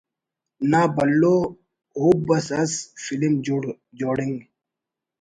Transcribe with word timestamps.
نا 0.71 0.81
بھلو 0.95 1.37
ہُب 2.01 2.27
اس 2.35 2.47
ئس 2.61 2.73
فلم 3.03 3.33
جوڑنگ 3.97 4.37